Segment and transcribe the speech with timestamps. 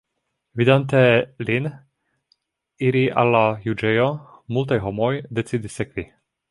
[0.59, 1.01] Vidante
[1.49, 1.67] lin
[2.89, 4.11] iri al la juĝejo,
[4.59, 6.13] multaj homoj decidis sekvi.